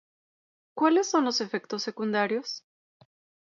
¿Cuáles 0.73 1.11
son 1.11 1.25
los 1.25 1.41
efectos 1.41 1.83
secundarios? 1.83 2.65